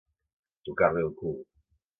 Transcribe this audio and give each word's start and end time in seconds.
Tocar-li 0.69 1.05
el 1.09 1.15
cul. 1.21 1.39